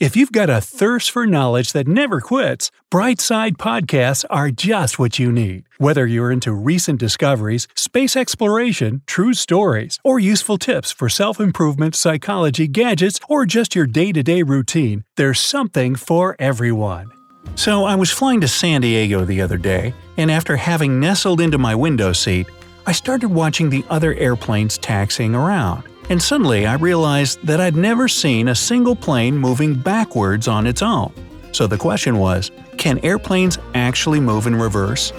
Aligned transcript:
If 0.00 0.16
you've 0.16 0.32
got 0.32 0.50
a 0.50 0.60
thirst 0.60 1.12
for 1.12 1.24
knowledge 1.24 1.72
that 1.72 1.86
never 1.86 2.20
quits, 2.20 2.72
Brightside 2.90 3.52
Podcasts 3.52 4.24
are 4.28 4.50
just 4.50 4.98
what 4.98 5.20
you 5.20 5.30
need. 5.30 5.66
Whether 5.78 6.04
you're 6.04 6.32
into 6.32 6.52
recent 6.52 6.98
discoveries, 6.98 7.68
space 7.76 8.16
exploration, 8.16 9.02
true 9.06 9.34
stories, 9.34 10.00
or 10.02 10.18
useful 10.18 10.58
tips 10.58 10.90
for 10.90 11.08
self 11.08 11.38
improvement, 11.38 11.94
psychology, 11.94 12.66
gadgets, 12.66 13.20
or 13.28 13.46
just 13.46 13.76
your 13.76 13.86
day 13.86 14.10
to 14.10 14.24
day 14.24 14.42
routine, 14.42 15.04
there's 15.14 15.38
something 15.38 15.94
for 15.94 16.34
everyone. 16.40 17.12
So, 17.54 17.84
I 17.84 17.94
was 17.94 18.10
flying 18.10 18.40
to 18.40 18.48
San 18.48 18.80
Diego 18.80 19.24
the 19.24 19.42
other 19.42 19.58
day, 19.58 19.94
and 20.16 20.28
after 20.28 20.56
having 20.56 20.98
nestled 20.98 21.40
into 21.40 21.56
my 21.56 21.76
window 21.76 22.12
seat, 22.12 22.48
I 22.84 22.90
started 22.90 23.28
watching 23.28 23.70
the 23.70 23.84
other 23.88 24.12
airplanes 24.14 24.76
taxiing 24.76 25.36
around 25.36 25.84
and 26.08 26.22
suddenly 26.22 26.66
I 26.66 26.74
realized 26.74 27.44
that 27.46 27.60
I'd 27.60 27.76
never 27.76 28.08
seen 28.08 28.48
a 28.48 28.54
single 28.54 28.96
plane 28.96 29.36
moving 29.36 29.74
backwards 29.74 30.48
on 30.48 30.66
its 30.66 30.82
own. 30.82 31.12
So 31.52 31.66
the 31.66 31.78
question 31.78 32.18
was 32.18 32.50
can 32.76 32.98
airplanes 33.04 33.58
actually 33.74 34.20
move 34.20 34.46
in 34.46 34.54
reverse? 34.54 35.12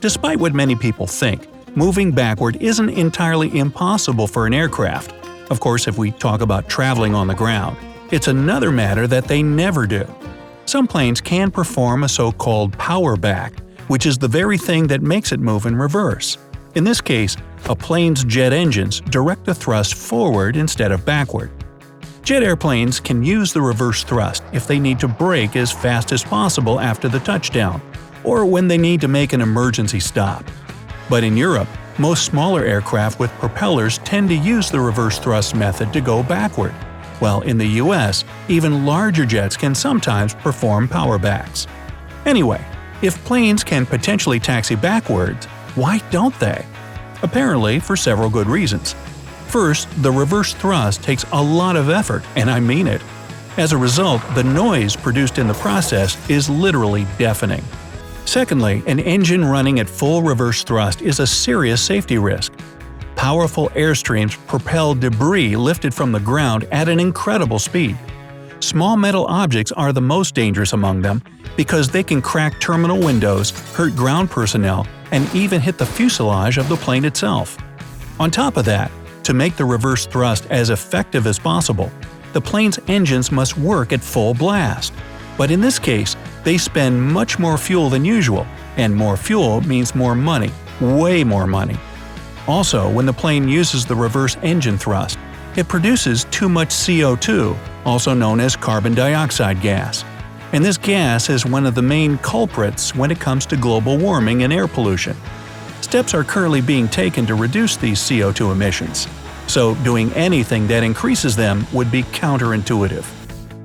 Despite 0.00 0.38
what 0.38 0.54
many 0.54 0.74
people 0.76 1.06
think, 1.06 1.46
moving 1.76 2.12
backward 2.12 2.56
isn't 2.56 2.88
entirely 2.90 3.58
impossible 3.58 4.26
for 4.26 4.46
an 4.46 4.54
aircraft. 4.54 5.12
Of 5.50 5.60
course, 5.60 5.88
if 5.88 5.98
we 5.98 6.12
talk 6.12 6.40
about 6.40 6.68
traveling 6.68 7.14
on 7.14 7.26
the 7.26 7.34
ground, 7.34 7.76
it's 8.10 8.28
another 8.28 8.70
matter 8.70 9.06
that 9.06 9.24
they 9.24 9.42
never 9.42 9.86
do. 9.86 10.06
Some 10.64 10.86
planes 10.86 11.20
can 11.20 11.50
perform 11.50 12.04
a 12.04 12.08
so 12.08 12.32
called 12.32 12.78
power 12.78 13.16
back, 13.16 13.58
which 13.88 14.06
is 14.06 14.16
the 14.16 14.28
very 14.28 14.56
thing 14.56 14.86
that 14.86 15.02
makes 15.02 15.32
it 15.32 15.40
move 15.40 15.66
in 15.66 15.76
reverse. 15.76 16.38
In 16.76 16.84
this 16.84 17.00
case, 17.00 17.36
a 17.68 17.76
plane's 17.76 18.24
jet 18.24 18.52
engines 18.52 19.00
direct 19.00 19.44
the 19.44 19.54
thrust 19.54 19.94
forward 19.94 20.56
instead 20.56 20.92
of 20.92 21.04
backward. 21.04 21.50
Jet 22.22 22.42
airplanes 22.42 23.00
can 23.00 23.22
use 23.22 23.52
the 23.52 23.62
reverse 23.62 24.04
thrust 24.04 24.42
if 24.52 24.66
they 24.66 24.78
need 24.78 24.98
to 25.00 25.08
brake 25.08 25.56
as 25.56 25.72
fast 25.72 26.12
as 26.12 26.22
possible 26.22 26.78
after 26.78 27.08
the 27.08 27.20
touchdown, 27.20 27.80
or 28.24 28.44
when 28.44 28.68
they 28.68 28.78
need 28.78 29.00
to 29.00 29.08
make 29.08 29.32
an 29.32 29.40
emergency 29.40 30.00
stop. 30.00 30.44
But 31.08 31.24
in 31.24 31.36
Europe, 31.36 31.68
most 31.98 32.24
smaller 32.24 32.64
aircraft 32.64 33.18
with 33.18 33.30
propellers 33.32 33.98
tend 33.98 34.28
to 34.28 34.34
use 34.34 34.70
the 34.70 34.80
reverse 34.80 35.18
thrust 35.18 35.54
method 35.54 35.92
to 35.92 36.00
go 36.00 36.22
backward, 36.22 36.72
while 37.20 37.40
in 37.42 37.58
the 37.58 37.66
US, 37.82 38.24
even 38.48 38.86
larger 38.86 39.26
jets 39.26 39.56
can 39.56 39.74
sometimes 39.74 40.34
perform 40.34 40.88
power 40.88 41.18
backs. 41.18 41.66
Anyway, 42.26 42.64
if 43.02 43.22
planes 43.24 43.64
can 43.64 43.86
potentially 43.86 44.38
taxi 44.38 44.74
backwards, 44.74 45.46
why 45.74 45.98
don't 46.10 46.38
they? 46.38 46.64
Apparently, 47.22 47.80
for 47.80 47.96
several 47.96 48.30
good 48.30 48.46
reasons. 48.46 48.94
First, 49.48 49.88
the 50.02 50.12
reverse 50.12 50.54
thrust 50.54 51.02
takes 51.02 51.24
a 51.32 51.42
lot 51.42 51.76
of 51.76 51.90
effort, 51.90 52.22
and 52.36 52.50
I 52.50 52.60
mean 52.60 52.86
it. 52.86 53.02
As 53.56 53.72
a 53.72 53.76
result, 53.76 54.22
the 54.34 54.44
noise 54.44 54.94
produced 54.94 55.38
in 55.38 55.48
the 55.48 55.54
process 55.54 56.16
is 56.30 56.48
literally 56.48 57.06
deafening. 57.18 57.62
Secondly, 58.24 58.82
an 58.86 59.00
engine 59.00 59.44
running 59.44 59.80
at 59.80 59.88
full 59.88 60.22
reverse 60.22 60.62
thrust 60.62 61.02
is 61.02 61.18
a 61.18 61.26
serious 61.26 61.82
safety 61.82 62.16
risk. 62.16 62.52
Powerful 63.16 63.68
airstreams 63.70 64.38
propel 64.46 64.94
debris 64.94 65.56
lifted 65.56 65.92
from 65.92 66.12
the 66.12 66.20
ground 66.20 66.64
at 66.70 66.88
an 66.88 67.00
incredible 67.00 67.58
speed. 67.58 67.98
Small 68.60 68.96
metal 68.96 69.26
objects 69.26 69.72
are 69.72 69.92
the 69.92 70.00
most 70.00 70.34
dangerous 70.34 70.72
among 70.74 71.02
them 71.02 71.22
because 71.56 71.88
they 71.88 72.02
can 72.02 72.22
crack 72.22 72.60
terminal 72.60 72.98
windows, 72.98 73.50
hurt 73.74 73.96
ground 73.96 74.30
personnel, 74.30 74.86
and 75.12 75.32
even 75.34 75.60
hit 75.60 75.78
the 75.78 75.86
fuselage 75.86 76.58
of 76.58 76.68
the 76.68 76.76
plane 76.76 77.04
itself. 77.04 77.56
On 78.18 78.30
top 78.30 78.56
of 78.56 78.64
that, 78.66 78.90
to 79.24 79.34
make 79.34 79.56
the 79.56 79.64
reverse 79.64 80.06
thrust 80.06 80.46
as 80.50 80.70
effective 80.70 81.26
as 81.26 81.38
possible, 81.38 81.90
the 82.32 82.40
plane's 82.40 82.78
engines 82.88 83.32
must 83.32 83.56
work 83.56 83.92
at 83.92 84.00
full 84.00 84.34
blast. 84.34 84.92
But 85.36 85.50
in 85.50 85.60
this 85.60 85.78
case, 85.78 86.16
they 86.44 86.58
spend 86.58 87.00
much 87.00 87.38
more 87.38 87.58
fuel 87.58 87.88
than 87.88 88.04
usual, 88.04 88.46
and 88.76 88.94
more 88.94 89.16
fuel 89.16 89.60
means 89.62 89.94
more 89.94 90.14
money, 90.14 90.50
way 90.80 91.24
more 91.24 91.46
money. 91.46 91.76
Also, 92.46 92.90
when 92.90 93.06
the 93.06 93.12
plane 93.12 93.48
uses 93.48 93.84
the 93.84 93.94
reverse 93.94 94.36
engine 94.42 94.78
thrust, 94.78 95.18
it 95.56 95.68
produces 95.68 96.24
too 96.24 96.48
much 96.48 96.68
CO2, 96.68 97.56
also 97.84 98.14
known 98.14 98.40
as 98.40 98.56
carbon 98.56 98.94
dioxide 98.94 99.60
gas 99.60 100.04
and 100.52 100.64
this 100.64 100.76
gas 100.76 101.30
is 101.30 101.46
one 101.46 101.66
of 101.66 101.74
the 101.74 101.82
main 101.82 102.18
culprits 102.18 102.94
when 102.94 103.10
it 103.10 103.20
comes 103.20 103.46
to 103.46 103.56
global 103.56 103.96
warming 103.96 104.42
and 104.42 104.52
air 104.52 104.66
pollution. 104.66 105.16
Steps 105.80 106.14
are 106.14 106.24
currently 106.24 106.60
being 106.60 106.88
taken 106.88 107.26
to 107.26 107.34
reduce 107.34 107.76
these 107.76 107.98
CO2 107.98 108.52
emissions, 108.52 109.06
so 109.46 109.74
doing 109.76 110.12
anything 110.14 110.66
that 110.66 110.82
increases 110.82 111.36
them 111.36 111.66
would 111.72 111.90
be 111.90 112.02
counterintuitive. 112.04 113.06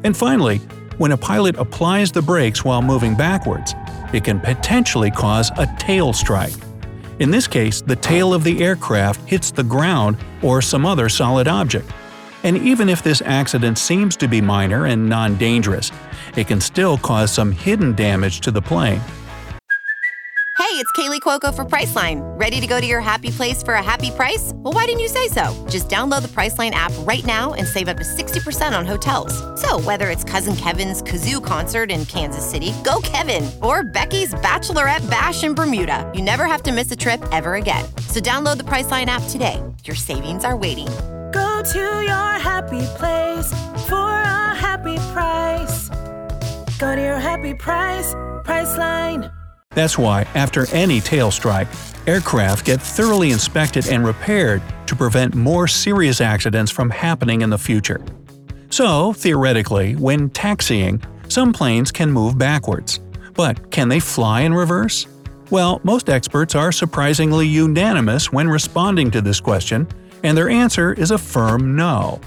And 0.03 0.15
finally, 0.15 0.59
when 0.97 1.11
a 1.11 1.17
pilot 1.17 1.57
applies 1.57 2.11
the 2.11 2.21
brakes 2.21 2.63
while 2.63 2.81
moving 2.81 3.15
backwards, 3.15 3.73
it 4.13 4.23
can 4.23 4.39
potentially 4.39 5.11
cause 5.11 5.51
a 5.57 5.67
tail 5.77 6.13
strike. 6.13 6.53
In 7.19 7.31
this 7.31 7.47
case, 7.47 7.81
the 7.81 7.95
tail 7.95 8.33
of 8.33 8.43
the 8.43 8.63
aircraft 8.63 9.27
hits 9.27 9.51
the 9.51 9.63
ground 9.63 10.17
or 10.41 10.61
some 10.61 10.85
other 10.85 11.09
solid 11.09 11.47
object. 11.47 11.89
And 12.45 12.59
even 12.59 12.89
if 12.89 13.01
this 13.01 13.23
accident 13.25 13.79
seems 13.79 14.15
to 14.17 14.27
be 14.27 14.39
minor 14.39 14.85
and 14.85 15.09
non 15.09 15.35
dangerous, 15.35 15.91
it 16.37 16.47
can 16.47 16.61
still 16.61 16.99
cause 16.99 17.31
some 17.31 17.51
hidden 17.51 17.93
damage 17.93 18.39
to 18.41 18.51
the 18.51 18.61
plane. 18.61 19.01
Hey, 20.57 20.81
it's 20.81 20.91
Kaley 20.91 21.21
Cuoco 21.21 21.53
for 21.55 21.65
Priceline. 21.65 22.21
Ready 22.39 22.61
to 22.61 22.67
go 22.67 22.79
to 22.79 22.85
your 22.85 22.99
happy 22.99 23.31
place 23.31 23.63
for 23.63 23.73
a 23.73 23.83
happy 23.83 24.11
price? 24.11 24.51
Well, 24.53 24.73
why 24.73 24.85
didn't 24.85 24.99
you 24.99 25.07
say 25.07 25.27
so? 25.27 25.53
Just 25.69 25.89
download 25.89 26.21
the 26.21 26.27
Priceline 26.27 26.71
app 26.71 26.91
right 26.99 27.25
now 27.25 27.53
and 27.53 27.67
save 27.67 27.87
up 27.87 27.97
to 27.97 28.03
60% 28.03 28.77
on 28.77 28.85
hotels. 28.85 29.33
So, 29.59 29.79
whether 29.81 30.11
it's 30.11 30.23
Cousin 30.23 30.55
Kevin's 30.55 31.01
Kazoo 31.01 31.43
concert 31.43 31.89
in 31.89 32.05
Kansas 32.05 32.47
City, 32.47 32.73
go 32.83 32.99
Kevin, 33.01 33.49
or 33.63 33.83
Becky's 33.83 34.35
Bachelorette 34.35 35.09
Bash 35.09 35.43
in 35.43 35.55
Bermuda, 35.55 36.11
you 36.13 36.21
never 36.21 36.45
have 36.45 36.61
to 36.63 36.71
miss 36.71 36.91
a 36.91 36.95
trip 36.95 37.23
ever 37.31 37.55
again. 37.55 37.85
So, 38.07 38.19
download 38.19 38.57
the 38.57 38.65
Priceline 38.65 39.07
app 39.07 39.23
today. 39.29 39.63
Your 39.85 39.95
savings 39.95 40.45
are 40.45 40.55
waiting. 40.55 40.89
To 41.71 41.79
your 41.79 42.39
happy 42.39 42.85
place 42.95 43.49
for 43.87 43.95
a 43.95 44.53
happy 44.53 44.97
price. 45.13 45.89
Go 46.77 46.95
to 46.95 47.01
your 47.01 47.17
happy 47.17 47.55
price, 47.55 48.13
Priceline. 48.43 49.31
That's 49.71 49.97
why, 49.97 50.27
after 50.35 50.69
any 50.73 51.01
tail 51.01 51.31
strike, 51.31 51.67
aircraft 52.05 52.65
get 52.65 52.79
thoroughly 52.79 53.31
inspected 53.31 53.87
and 53.87 54.05
repaired 54.05 54.61
to 54.85 54.95
prevent 54.95 55.33
more 55.33 55.67
serious 55.67 56.21
accidents 56.21 56.71
from 56.71 56.91
happening 56.91 57.41
in 57.41 57.49
the 57.49 57.57
future. 57.57 57.99
So, 58.69 59.13
theoretically, 59.13 59.95
when 59.95 60.29
taxiing, 60.29 61.01
some 61.29 61.51
planes 61.51 61.91
can 61.91 62.11
move 62.11 62.37
backwards. 62.37 62.99
But 63.33 63.71
can 63.71 63.89
they 63.89 63.99
fly 63.99 64.41
in 64.41 64.53
reverse? 64.53 65.07
Well, 65.49 65.81
most 65.83 66.09
experts 66.09 66.53
are 66.53 66.71
surprisingly 66.71 67.47
unanimous 67.47 68.31
when 68.31 68.47
responding 68.47 69.09
to 69.11 69.21
this 69.21 69.39
question, 69.39 69.87
and 70.25 70.35
their 70.35 70.49
answer 70.49 70.91
is 70.91 71.11
a 71.11 71.19
firm 71.19 71.75
no. 71.75 72.19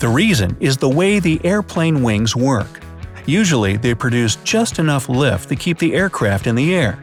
The 0.00 0.08
reason 0.08 0.56
is 0.58 0.76
the 0.76 0.88
way 0.88 1.20
the 1.20 1.40
airplane 1.44 2.02
wings 2.02 2.34
work. 2.34 2.80
Usually, 3.24 3.76
they 3.76 3.94
produce 3.94 4.34
just 4.42 4.80
enough 4.80 5.08
lift 5.08 5.48
to 5.50 5.54
keep 5.54 5.78
the 5.78 5.94
aircraft 5.94 6.48
in 6.48 6.56
the 6.56 6.74
air. 6.74 7.00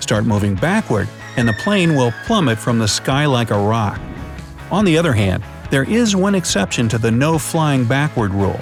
Start 0.00 0.24
moving 0.24 0.56
backward, 0.56 1.08
and 1.36 1.46
the 1.46 1.52
plane 1.52 1.94
will 1.94 2.12
plummet 2.26 2.58
from 2.58 2.80
the 2.80 2.88
sky 2.88 3.24
like 3.26 3.52
a 3.52 3.58
rock. 3.58 4.00
On 4.72 4.84
the 4.84 4.98
other 4.98 5.12
hand, 5.12 5.44
there 5.70 5.88
is 5.88 6.16
one 6.16 6.34
exception 6.34 6.88
to 6.88 6.98
the 6.98 7.12
no 7.12 7.38
flying 7.38 7.84
backward 7.84 8.34
rule. 8.34 8.58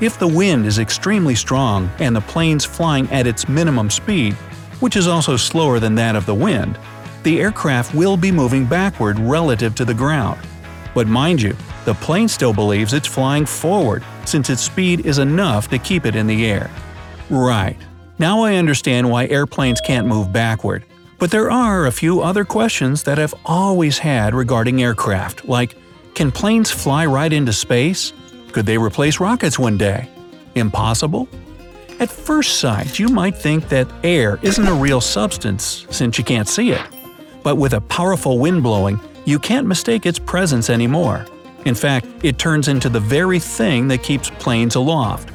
If 0.00 0.16
the 0.20 0.28
wind 0.28 0.64
is 0.64 0.78
extremely 0.78 1.34
strong 1.34 1.90
and 1.98 2.14
the 2.14 2.20
plane's 2.20 2.64
flying 2.64 3.10
at 3.10 3.26
its 3.26 3.48
minimum 3.48 3.90
speed, 3.90 4.34
which 4.78 4.94
is 4.94 5.08
also 5.08 5.36
slower 5.36 5.80
than 5.80 5.96
that 5.96 6.14
of 6.14 6.24
the 6.24 6.36
wind, 6.36 6.78
the 7.24 7.40
aircraft 7.40 7.96
will 7.96 8.16
be 8.16 8.30
moving 8.30 8.64
backward 8.64 9.18
relative 9.18 9.74
to 9.74 9.84
the 9.84 9.92
ground. 9.92 10.38
But 10.98 11.06
mind 11.06 11.40
you, 11.40 11.54
the 11.84 11.94
plane 11.94 12.26
still 12.26 12.52
believes 12.52 12.92
it's 12.92 13.06
flying 13.06 13.46
forward, 13.46 14.02
since 14.24 14.50
its 14.50 14.62
speed 14.62 15.06
is 15.06 15.18
enough 15.18 15.68
to 15.68 15.78
keep 15.78 16.04
it 16.04 16.16
in 16.16 16.26
the 16.26 16.44
air. 16.44 16.72
Right. 17.30 17.76
Now 18.18 18.42
I 18.42 18.56
understand 18.56 19.08
why 19.08 19.28
airplanes 19.28 19.80
can't 19.80 20.08
move 20.08 20.32
backward. 20.32 20.84
But 21.20 21.30
there 21.30 21.52
are 21.52 21.86
a 21.86 21.92
few 21.92 22.20
other 22.20 22.44
questions 22.44 23.04
that 23.04 23.16
I've 23.16 23.34
always 23.44 23.98
had 23.98 24.34
regarding 24.34 24.82
aircraft, 24.82 25.44
like 25.44 25.76
can 26.16 26.32
planes 26.32 26.68
fly 26.68 27.06
right 27.06 27.32
into 27.32 27.52
space? 27.52 28.12
Could 28.50 28.66
they 28.66 28.76
replace 28.76 29.20
rockets 29.20 29.56
one 29.56 29.78
day? 29.78 30.08
Impossible? 30.56 31.28
At 32.00 32.10
first 32.10 32.58
sight, 32.58 32.98
you 32.98 33.06
might 33.06 33.36
think 33.36 33.68
that 33.68 33.86
air 34.02 34.40
isn't 34.42 34.66
a 34.66 34.74
real 34.74 35.00
substance 35.00 35.86
since 35.90 36.18
you 36.18 36.24
can't 36.24 36.48
see 36.48 36.72
it. 36.72 36.82
But 37.44 37.54
with 37.54 37.74
a 37.74 37.82
powerful 37.82 38.40
wind 38.40 38.64
blowing, 38.64 38.98
you 39.28 39.38
can't 39.38 39.66
mistake 39.66 40.06
its 40.06 40.18
presence 40.18 40.70
anymore. 40.70 41.26
In 41.66 41.74
fact, 41.74 42.06
it 42.22 42.38
turns 42.38 42.66
into 42.66 42.88
the 42.88 42.98
very 42.98 43.38
thing 43.38 43.86
that 43.88 44.02
keeps 44.02 44.30
planes 44.30 44.74
aloft. 44.74 45.30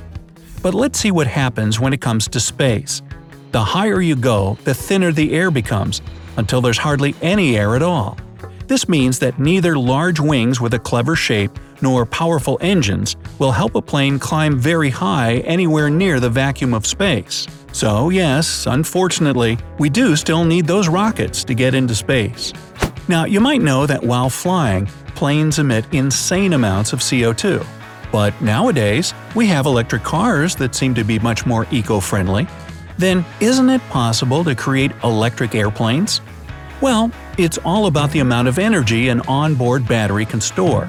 But 0.63 0.73
let's 0.73 0.97
see 0.97 1.11
what 1.11 1.27
happens 1.27 1.79
when 1.79 1.93
it 1.93 2.01
comes 2.01 2.27
to 2.29 2.39
space. 2.39 3.03
The 3.51 3.63
higher 3.63 4.01
you 4.01 4.15
go, 4.15 4.57
the 4.63 4.73
thinner 4.73 5.11
the 5.11 5.31
air 5.33 5.51
becomes, 5.51 6.01
until 6.37 6.59
there's 6.59 6.79
hardly 6.79 7.13
any 7.21 7.55
air 7.55 7.75
at 7.75 7.83
all. 7.83 8.17
This 8.65 8.89
means 8.89 9.19
that 9.19 9.37
neither 9.37 9.77
large 9.77 10.19
wings 10.19 10.59
with 10.59 10.73
a 10.73 10.79
clever 10.79 11.15
shape 11.15 11.51
nor 11.83 12.03
powerful 12.03 12.57
engines 12.61 13.15
will 13.37 13.51
help 13.51 13.75
a 13.75 13.81
plane 13.81 14.17
climb 14.17 14.57
very 14.57 14.89
high 14.89 15.35
anywhere 15.45 15.91
near 15.91 16.19
the 16.19 16.31
vacuum 16.31 16.73
of 16.73 16.87
space. 16.87 17.45
So, 17.73 18.09
yes, 18.09 18.65
unfortunately, 18.65 19.59
we 19.77 19.91
do 19.91 20.15
still 20.15 20.45
need 20.45 20.65
those 20.65 20.87
rockets 20.87 21.43
to 21.43 21.53
get 21.53 21.75
into 21.75 21.93
space. 21.93 22.53
Now, 23.07 23.25
you 23.25 23.41
might 23.41 23.61
know 23.61 23.85
that 23.85 24.01
while 24.01 24.29
flying, 24.29 24.85
planes 25.15 25.59
emit 25.59 25.85
insane 25.93 26.53
amounts 26.53 26.93
of 26.93 26.99
CO2. 26.99 27.65
But 28.11 28.39
nowadays, 28.41 29.13
we 29.35 29.47
have 29.47 29.65
electric 29.65 30.03
cars 30.03 30.55
that 30.55 30.75
seem 30.75 30.93
to 30.93 31.03
be 31.03 31.19
much 31.19 31.45
more 31.45 31.67
eco 31.71 31.99
friendly. 31.99 32.47
Then, 32.97 33.25
isn't 33.39 33.69
it 33.69 33.81
possible 33.89 34.43
to 34.43 34.55
create 34.55 34.91
electric 35.03 35.55
airplanes? 35.55 36.21
Well, 36.79 37.11
it's 37.37 37.57
all 37.65 37.87
about 37.87 38.11
the 38.11 38.19
amount 38.19 38.47
of 38.47 38.59
energy 38.59 39.09
an 39.09 39.21
onboard 39.21 39.87
battery 39.87 40.25
can 40.25 40.39
store. 40.39 40.87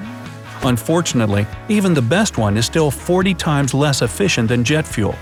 Unfortunately, 0.63 1.45
even 1.67 1.93
the 1.93 2.01
best 2.01 2.37
one 2.37 2.57
is 2.57 2.65
still 2.65 2.91
40 2.91 3.33
times 3.33 3.73
less 3.73 4.01
efficient 4.01 4.49
than 4.49 4.63
jet 4.63 4.87
fuel. 4.87 5.15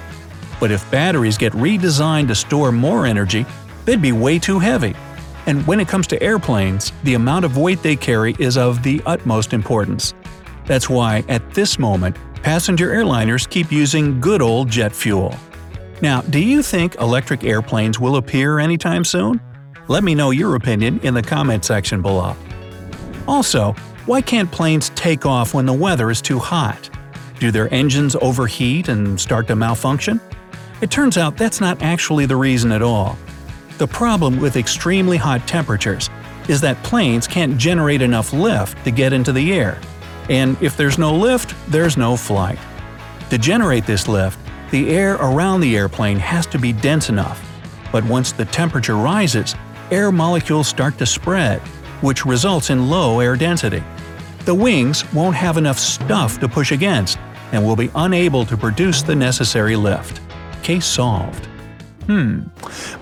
But 0.60 0.72
if 0.72 0.90
batteries 0.92 1.38
get 1.38 1.54
redesigned 1.54 2.28
to 2.28 2.36
store 2.36 2.72
more 2.72 3.06
energy, 3.06 3.46
they'd 3.86 4.02
be 4.02 4.12
way 4.12 4.38
too 4.40 4.60
heavy. 4.60 4.96
And 5.46 5.66
when 5.68 5.80
it 5.80 5.88
comes 5.88 6.08
to 6.08 6.24
airplanes, 6.24 6.92
the 7.04 7.16
amount 7.16 7.46
of 7.46 7.58
weight 7.58 7.82
they 7.82 7.96
carry 7.96 8.36
is 8.40 8.58
of 8.58 8.82
the 8.84 9.02
utmost 9.06 9.54
importance. 9.54 10.14
That's 10.66 10.90
why, 10.90 11.24
at 11.28 11.54
this 11.54 11.78
moment, 11.78 12.18
passenger 12.42 12.92
airliners 12.92 13.50
keep 13.50 13.72
using 13.72 14.22
good 14.22 14.42
old 14.42 14.70
jet 14.70 14.94
fuel. 14.94 15.36
Now, 16.02 16.22
do 16.22 16.40
you 16.40 16.62
think 16.62 16.96
electric 16.96 17.44
airplanes 17.44 18.00
will 18.00 18.16
appear 18.16 18.60
anytime 18.60 19.04
soon? 19.04 19.42
Let 19.88 20.04
me 20.04 20.16
know 20.16 20.32
your 20.32 20.56
opinion 20.56 21.00
in 21.04 21.14
the 21.14 21.22
comment 21.22 21.66
section 21.66 22.02
below. 22.02 22.36
Also, 23.28 23.74
why 24.06 24.22
can't 24.22 24.52
planes 24.52 24.90
take 24.96 25.26
off 25.26 25.54
when 25.54 25.66
the 25.66 25.74
weather 25.74 26.10
is 26.12 26.22
too 26.22 26.40
hot? 26.40 26.90
Do 27.40 27.52
their 27.52 27.74
engines 27.74 28.16
overheat 28.16 28.88
and 28.88 29.20
start 29.20 29.48
to 29.48 29.56
malfunction? 29.56 30.20
It 30.82 30.92
turns 30.92 31.18
out 31.18 31.38
that's 31.38 31.62
not 31.62 31.82
actually 31.82 32.26
the 32.26 32.36
reason 32.36 32.72
at 32.72 32.82
all. 32.82 33.18
The 33.78 33.88
problem 33.88 34.40
with 34.40 34.56
extremely 34.56 35.18
hot 35.18 35.48
temperatures 35.48 36.10
is 36.48 36.62
that 36.62 36.82
planes 36.84 37.28
can't 37.28 37.58
generate 37.58 38.02
enough 38.02 38.32
lift 38.32 38.84
to 38.84 38.92
get 38.92 39.14
into 39.14 39.32
the 39.32 39.54
air. 39.54 39.80
And 40.30 40.62
if 40.62 40.78
there's 40.78 40.98
no 40.98 41.14
lift, 41.14 41.56
there's 41.70 41.98
no 41.98 42.16
flight. 42.16 42.60
To 43.30 43.38
generate 43.38 43.86
this 43.86 44.08
lift, 44.08 44.40
the 44.70 44.90
air 44.90 45.16
around 45.16 45.62
the 45.62 45.76
airplane 45.76 46.18
has 46.20 46.46
to 46.48 46.60
be 46.60 46.72
dense 46.72 47.10
enough. 47.10 47.42
But 47.92 48.04
once 48.06 48.32
the 48.32 48.46
temperature 48.46 48.96
rises, 48.96 49.56
air 49.92 50.12
molecules 50.12 50.68
start 50.68 50.98
to 51.00 51.06
spread, 51.06 51.60
which 52.02 52.26
results 52.26 52.70
in 52.70 52.90
low 52.90 53.20
air 53.20 53.36
density. 53.36 53.84
The 54.46 54.56
wings 54.56 55.12
won't 55.14 55.36
have 55.36 55.58
enough 55.58 55.80
stuff 55.80 56.40
to 56.40 56.48
push 56.48 56.72
against 56.72 57.18
and 57.52 57.64
will 57.64 57.76
be 57.76 57.92
unable 57.96 58.46
to 58.46 58.58
produce 58.58 59.02
the 59.02 59.16
necessary 59.16 59.76
lift. 59.76 60.22
Case 60.64 60.86
solved. 60.86 61.48
Hmm. 62.08 62.42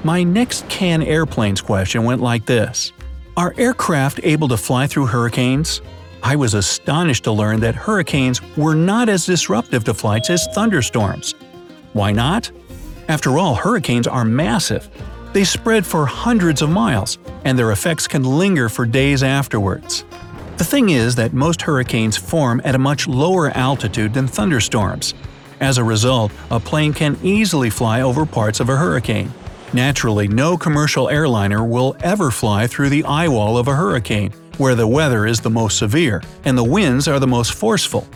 My 0.03 0.24
next 0.24 0.68
can 0.69 1.01
airplanes 1.01 1.62
question 1.62 2.03
went 2.03 2.21
like 2.21 2.45
this 2.45 2.92
Are 3.36 3.53
aircraft 3.57 4.19
able 4.24 4.48
to 4.50 4.57
fly 4.57 4.88
through 4.88 5.07
hurricanes? 5.07 5.81
I 6.24 6.36
was 6.36 6.53
astonished 6.53 7.24
to 7.24 7.31
learn 7.31 7.59
that 7.62 7.74
hurricanes 7.74 8.42
were 8.56 8.75
not 8.75 9.09
as 9.09 9.25
disruptive 9.25 9.83
to 9.86 9.94
flights 9.94 10.30
as 10.30 10.48
thunderstorms. 10.53 11.33
Why 11.94 12.12
not? 12.12 12.51
After 13.07 13.39
all, 13.39 13.56
hurricanes 13.56 14.07
are 14.07 14.24
massive. 14.24 14.88
They 15.33 15.44
spread 15.44 15.86
for 15.86 16.06
hundreds 16.06 16.62
of 16.62 16.69
miles, 16.69 17.18
and 17.44 17.57
their 17.57 17.71
effects 17.71 18.07
can 18.07 18.24
linger 18.24 18.69
for 18.69 18.86
days 18.86 19.24
afterwards. 19.24 20.06
The 20.57 20.63
thing 20.63 20.92
is 20.92 21.15
that 21.15 21.33
most 21.33 21.63
hurricanes 21.63 22.18
form 22.18 22.62
at 22.63 22.75
a 22.75 22.80
much 22.80 23.07
lower 23.07 23.50
altitude 23.50 24.13
than 24.13 24.27
thunderstorms. 24.27 25.15
As 25.62 25.78
a 25.78 25.84
result, 25.84 26.31
a 26.50 26.60
plane 26.60 26.92
can 26.92 27.19
easily 27.22 27.69
fly 27.69 28.02
over 28.02 28.25
parts 28.25 28.60
of 28.60 28.68
a 28.68 28.75
hurricane. 28.75 29.31
Naturally, 29.74 30.28
no 30.28 30.58
commercial 30.58 31.08
airliner 31.08 31.63
will 31.63 31.96
ever 32.02 32.31
fly 32.31 32.66
through 32.66 32.90
the 32.90 33.04
eye 33.04 33.28
wall 33.28 33.60
of 33.60 33.68
a 33.68 33.75
hurricane, 33.75 34.34
where 34.58 34.74
the 34.74 34.88
weather 34.88 35.28
is 35.28 35.40
the 35.40 35.52
most 35.52 35.78
severe 35.78 36.24
and 36.46 36.58
the 36.58 36.63
winds 36.63 37.08
are 37.08 37.19
the 37.19 37.28
most 37.28 37.54
forceful. 37.54 38.08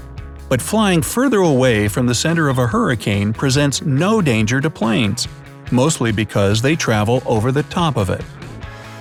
But 0.49 0.59
flying 0.59 1.03
further 1.03 1.37
away 1.37 1.87
from 1.87 2.07
the 2.07 2.15
center 2.15 2.49
of 2.49 2.57
a 2.57 2.65
hurricane 2.65 3.31
presents 3.31 3.83
no 3.83 4.23
danger 4.23 4.59
to 4.59 4.69
planes, 4.71 5.27
mostly 5.71 6.11
because 6.11 6.63
they 6.63 6.75
travel 6.75 7.21
over 7.27 7.51
the 7.51 7.63
top 7.63 7.95
of 7.95 8.09
it. 8.09 8.23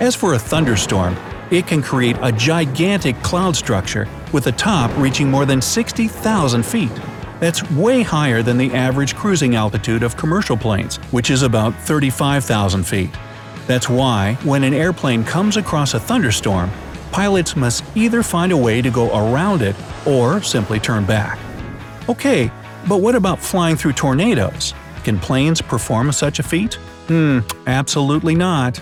As 0.01 0.15
for 0.15 0.35
a 0.35 0.39
thunderstorm, 0.39 1.17
it 1.51 1.67
can 1.67 1.83
create 1.83 2.17
a 2.21 2.31
gigantic 2.31 3.17
cloud 3.23 3.57
structure 3.57 4.07
with 4.33 4.45
the 4.45 4.53
top 4.53 4.95
reaching 4.99 5.31
more 5.31 5.47
than 5.47 5.63
60,000 5.63 6.63
feet. 6.63 6.93
That's 7.41 7.69
way 7.71 8.03
higher 8.03 8.43
than 8.43 8.59
the 8.59 8.73
average 8.75 9.15
cruising 9.15 9.55
altitude 9.55 10.03
of 10.03 10.17
commercial 10.17 10.57
planes, 10.57 10.97
which 11.11 11.31
is 11.31 11.43
about 11.43 11.75
35,000 11.81 12.85
feet. 12.85 13.11
That's 13.67 13.89
why, 13.89 14.35
when 14.45 14.63
an 14.63 14.75
airplane 14.75 15.25
comes 15.25 15.57
across 15.57 15.95
a 15.95 16.01
thunderstorm, 16.01 16.71
pilots 17.11 17.57
must 17.57 17.85
either 17.97 18.23
find 18.23 18.53
a 18.53 18.57
way 18.57 18.83
to 18.83 18.91
go 18.91 19.09
around 19.17 19.63
it 19.63 19.77
or 20.07 20.43
simply 20.43 20.79
turn 20.79 21.05
back. 21.05 21.39
Okay, 22.09 22.51
but 22.89 22.99
what 22.99 23.15
about 23.15 23.41
flying 23.41 23.77
through 23.77 23.93
tornadoes? 23.93 24.75
Can 25.05 25.19
planes 25.19 25.63
perform 25.63 26.13
such 26.13 26.39
a 26.39 26.43
feat? 26.43 26.75
Hmm, 27.09 27.41
absolutely 27.67 28.35
not. 28.35 28.81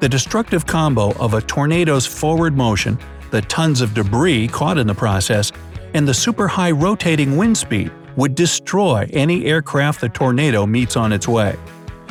The 0.00 0.08
destructive 0.08 0.66
combo 0.66 1.12
of 1.18 1.34
a 1.34 1.40
tornado's 1.40 2.06
forward 2.06 2.56
motion, 2.56 2.98
the 3.30 3.42
tons 3.42 3.80
of 3.80 3.94
debris 3.94 4.48
caught 4.48 4.78
in 4.78 4.86
the 4.86 4.94
process, 4.94 5.52
and 5.94 6.06
the 6.06 6.14
super 6.14 6.48
high 6.48 6.70
rotating 6.70 7.36
wind 7.36 7.56
speed 7.56 7.90
would 8.16 8.34
destroy 8.34 9.08
any 9.12 9.44
aircraft 9.46 10.00
the 10.00 10.08
tornado 10.08 10.66
meets 10.66 10.96
on 10.96 11.12
its 11.12 11.28
way. 11.28 11.56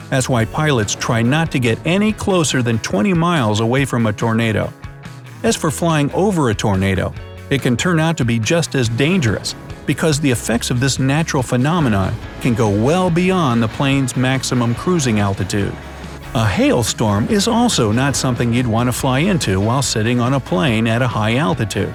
That's 0.09 0.29
why 0.29 0.45
pilots 0.45 0.95
try 0.95 1.21
not 1.21 1.51
to 1.51 1.59
get 1.59 1.77
any 1.85 2.13
closer 2.13 2.61
than 2.61 2.79
20 2.79 3.13
miles 3.13 3.59
away 3.59 3.83
from 3.83 4.07
a 4.07 4.13
tornado. 4.13 4.71
As 5.43 5.55
for 5.55 5.69
flying 5.69 6.09
over 6.11 6.49
a 6.49 6.55
tornado, 6.55 7.13
it 7.49 7.61
can 7.61 7.75
turn 7.75 7.99
out 7.99 8.17
to 8.17 8.25
be 8.25 8.39
just 8.39 8.75
as 8.75 8.89
dangerous 8.89 9.53
because 9.85 10.19
the 10.19 10.31
effects 10.31 10.69
of 10.69 10.79
this 10.79 10.99
natural 10.99 11.43
phenomenon 11.43 12.13
can 12.41 12.53
go 12.53 12.69
well 12.69 13.09
beyond 13.09 13.61
the 13.61 13.67
plane's 13.67 14.15
maximum 14.15 14.75
cruising 14.75 15.19
altitude. 15.19 15.73
A 16.35 16.45
hailstorm 16.45 17.27
is 17.29 17.47
also 17.47 17.91
not 17.91 18.15
something 18.15 18.53
you'd 18.53 18.67
want 18.67 18.87
to 18.87 18.93
fly 18.93 19.19
into 19.19 19.59
while 19.59 19.81
sitting 19.81 20.19
on 20.19 20.33
a 20.33 20.39
plane 20.39 20.87
at 20.87 21.01
a 21.01 21.07
high 21.07 21.37
altitude. 21.37 21.93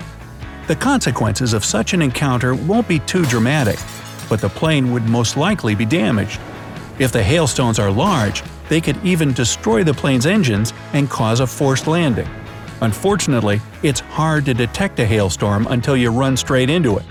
The 0.73 0.77
consequences 0.77 1.53
of 1.53 1.67
such 1.67 1.93
an 1.93 2.01
encounter 2.01 2.55
won't 2.55 2.89
be 2.89 2.99
too 3.01 3.27
dramatic, 3.27 3.79
but 4.31 4.41
the 4.41 4.49
plane 4.49 4.91
would 4.91 5.07
most 5.07 5.37
likely 5.37 5.75
be 5.75 5.85
damaged. 5.85 6.41
If 6.99 7.13
the 7.13 7.23
hailstones 7.23 7.79
are 7.79 7.91
large, 7.91 8.43
they 8.71 8.81
could 8.81 8.97
even 9.05 9.35
destroy 9.35 9.85
the 9.85 9.93
plane's 9.93 10.25
engines 10.25 10.73
and 10.95 11.11
cause 11.11 11.41
a 11.41 11.47
forced 11.47 11.87
landing. 11.87 12.27
Unfortunately, 12.81 13.61
it's 13.83 14.01
hard 14.01 14.47
to 14.47 14.55
detect 14.55 14.99
a 14.99 15.05
hailstorm 15.05 15.67
until 15.67 15.95
you 15.95 16.11
run 16.11 16.39
straight 16.39 16.71
into 16.71 16.97
it. 16.97 17.05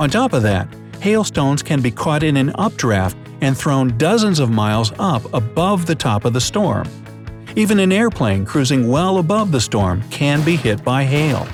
On 0.00 0.10
top 0.10 0.32
of 0.32 0.42
that, 0.42 0.66
hailstones 0.98 1.62
can 1.62 1.80
be 1.80 1.92
caught 1.92 2.24
in 2.24 2.36
an 2.36 2.50
updraft 2.56 3.16
and 3.40 3.56
thrown 3.56 3.96
dozens 3.98 4.40
of 4.40 4.50
miles 4.50 4.92
up 4.98 5.32
above 5.32 5.86
the 5.86 5.94
top 5.94 6.24
of 6.24 6.32
the 6.32 6.40
storm. 6.40 6.88
Even 7.54 7.78
an 7.78 7.92
airplane 7.92 8.44
cruising 8.44 8.88
well 8.88 9.18
above 9.18 9.52
the 9.52 9.60
storm 9.60 10.02
can 10.10 10.44
be 10.44 10.56
hit 10.56 10.82
by 10.82 11.04
hail. 11.04 11.46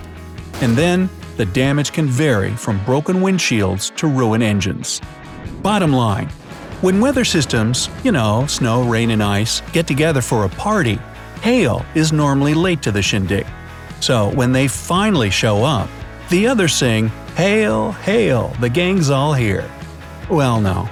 And 0.63 0.75
then, 0.79 1.11
the 1.37 1.47
damage 1.47 1.93
can 1.93 2.07
vary 2.07 2.51
from 2.51 2.85
broken 2.85 3.17
windshields 3.17 3.95
to 3.97 4.07
ruined 4.07 4.43
engines. 4.43 5.01
Bottom 5.63 5.93
line 5.93 6.29
when 6.83 7.01
weather 7.01 7.25
systems, 7.25 7.89
you 8.03 8.11
know, 8.11 8.45
snow, 8.49 8.83
rain, 8.83 9.11
and 9.11 9.23
ice, 9.23 9.61
get 9.73 9.87
together 9.87 10.21
for 10.21 10.45
a 10.45 10.49
party, 10.49 10.99
hail 11.41 11.87
is 11.95 12.13
normally 12.13 12.55
late 12.55 12.83
to 12.83 12.91
the 12.91 13.01
shindig. 13.01 13.47
So 14.01 14.31
when 14.35 14.51
they 14.51 14.67
finally 14.67 15.31
show 15.31 15.63
up, 15.63 15.89
the 16.29 16.49
others 16.49 16.75
sing, 16.75 17.13
Hail, 17.37 17.93
hail, 17.93 18.49
the 18.61 18.69
gang's 18.69 19.09
all 19.09 19.33
here. 19.33 19.71
Well, 20.29 20.61
no, 20.61 20.89